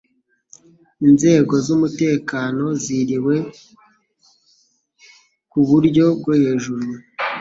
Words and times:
Inzego 1.07 1.53
zumutekano 1.65 2.65
zirizewe 2.83 3.35
kuburyo 5.51 6.05
bwohejuru 6.19 6.87